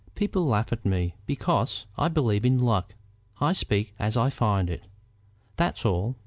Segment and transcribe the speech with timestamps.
[0.15, 2.95] People laugh at me because I believe in luck.
[3.39, 4.87] I speak as I find it;
[5.57, 6.15] that's all.